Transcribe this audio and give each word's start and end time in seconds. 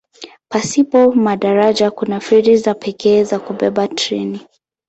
Pasipo 0.49 1.11
madaraja 1.11 1.91
kuna 1.91 2.19
feri 2.19 2.57
za 2.57 2.73
pekee 2.73 3.23
za 3.23 3.39
kubeba 3.39 3.87
treni. 3.87 4.47